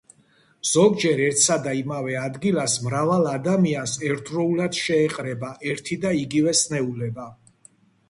ზოგჯერ 0.69 1.19
ერთსა 1.25 1.57
და 1.67 1.73
იმავე 1.81 2.15
ადგილას 2.21 2.79
მრავალ 2.87 3.29
ადამიანს 3.35 3.95
ერთდროულად 4.11 4.83
შეეყრება 4.89 5.55
ერთი 5.75 6.03
და 6.09 6.19
იგივე 6.27 6.59
სნეულება. 6.67 7.33